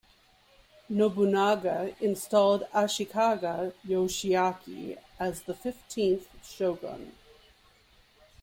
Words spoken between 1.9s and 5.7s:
installed Ashikaga Yoshiaki as the